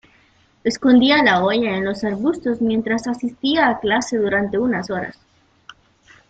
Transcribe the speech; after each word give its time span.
Escondía 0.63 1.21
la 1.21 1.43
olla 1.43 1.77
en 1.77 1.85
los 1.85 2.03
arbustos 2.03 2.59
mientras 2.59 3.05
asistía 3.07 3.69
a 3.69 3.79
clase 3.79 4.17
durante 4.17 4.57
unas 4.57 4.89
horas. 4.89 5.15